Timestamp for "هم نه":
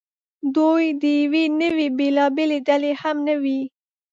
3.01-3.35